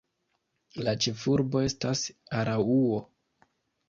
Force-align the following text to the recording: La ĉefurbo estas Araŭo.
La 0.85 0.93
ĉefurbo 1.05 1.61
estas 1.65 2.01
Araŭo. 2.39 2.99